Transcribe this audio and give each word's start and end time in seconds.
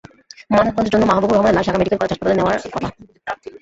ময়নাতদন্তের 0.51 0.93
জন্য 0.93 1.05
মাহবুবুর 1.07 1.35
রহমানের 1.35 1.57
লাশ 1.57 1.65
ঢাকা 1.67 1.79
মেডিকেল 1.79 1.99
কলেজ 1.99 2.11
হাসপাতালে 2.11 2.37
নেওয়ার 2.37 2.57
কথা। 2.67 2.89